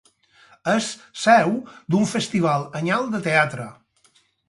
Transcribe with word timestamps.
És 0.73 0.87
seu 1.25 1.53
d'un 1.95 2.09
festival 2.17 2.67
anyal 2.83 3.09
de 3.15 3.25
teatre. 3.31 3.73